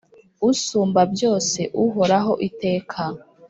[0.49, 3.01] Usumbabyose uhoraho iteka